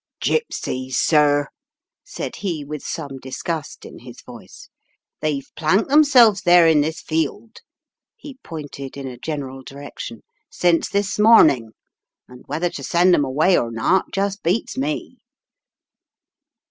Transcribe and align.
"Gypsies, 0.19 0.95
sir," 0.95 1.45
said 2.03 2.37
he 2.37 2.65
with 2.65 2.81
some 2.81 3.19
disgust 3.21 3.85
in 3.85 3.99
his 3.99 4.19
voice, 4.23 4.67
"they've 5.19 5.47
planked 5.55 5.89
themselves 5.91 6.41
there 6.41 6.65
in 6.67 6.81
this 6.81 7.01
field," 7.01 7.57
he 8.15 8.39
pointed 8.43 8.97
in 8.97 9.05
a 9.05 9.15
general 9.19 9.61
direction, 9.61 10.23
"since 10.49 10.89
this 10.89 11.19
morning 11.19 11.73
and 12.27 12.41
whether 12.47 12.71
to 12.71 12.83
send 12.83 13.13
'em 13.13 13.23
away 13.23 13.55
or 13.55 13.69
not 13.69 14.05
just 14.11 14.41
beats 14.41 14.75
me." 14.75 15.19